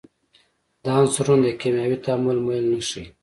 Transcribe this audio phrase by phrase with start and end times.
[0.83, 3.03] دا عنصرونه د کیمیاوي تعامل میل نه ښیي.